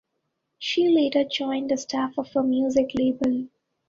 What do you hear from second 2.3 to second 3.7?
a music label.